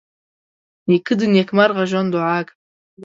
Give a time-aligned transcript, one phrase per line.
[0.87, 2.55] نیکه د نېکمرغه ژوند دعا کوي.